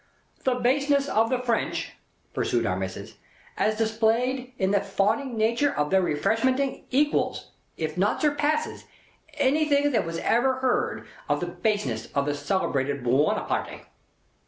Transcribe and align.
"The 0.45 0.55
baseness 0.55 1.07
of 1.07 1.29
the 1.29 1.37
French," 1.37 1.91
pursued 2.33 2.65
Our 2.65 2.75
Missis, 2.75 3.17
"as 3.55 3.77
displayed 3.77 4.51
in 4.57 4.71
the 4.71 4.81
fawning 4.81 5.37
nature 5.37 5.71
of 5.71 5.91
their 5.91 6.01
Refreshmenting, 6.01 6.85
equals, 6.89 7.51
if 7.77 7.99
not 7.99 8.19
surpasses, 8.19 8.85
anythink 9.35 9.93
as 9.93 10.03
was 10.03 10.17
ever 10.17 10.55
heard 10.55 11.05
of 11.29 11.39
the 11.39 11.45
baseness 11.45 12.07
of 12.15 12.25
the 12.25 12.33
celebrated 12.33 13.03
Buonaparte." 13.03 13.85